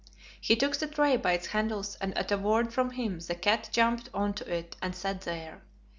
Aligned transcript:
He 0.41 0.55
took 0.55 0.77
the 0.77 0.87
tray 0.87 1.15
by 1.15 1.33
its 1.33 1.45
handles 1.45 1.95
and 2.01 2.17
at 2.17 2.31
a 2.31 2.37
word 2.39 2.73
from 2.73 2.89
him 2.89 3.19
the 3.19 3.35
cat 3.35 3.69
jumped 3.71 4.09
on 4.15 4.33
to 4.33 4.51
it 4.51 4.75
and 4.81 4.95
sat 4.95 5.21
there. 5.21 5.61